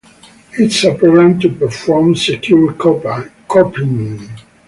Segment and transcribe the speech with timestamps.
[0.53, 4.29] It is a program to perform secure copying.